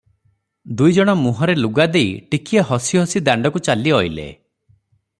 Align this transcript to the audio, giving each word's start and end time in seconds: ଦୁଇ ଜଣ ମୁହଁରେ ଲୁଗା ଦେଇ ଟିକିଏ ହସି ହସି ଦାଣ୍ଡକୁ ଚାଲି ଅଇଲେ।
ଦୁଇ 0.79 0.95
ଜଣ 0.95 1.13
ମୁହଁରେ 1.19 1.55
ଲୁଗା 1.59 1.87
ଦେଇ 1.97 2.09
ଟିକିଏ 2.33 2.65
ହସି 2.71 3.01
ହସି 3.03 3.23
ଦାଣ୍ଡକୁ 3.31 3.63
ଚାଲି 3.69 3.95
ଅଇଲେ। 3.99 4.29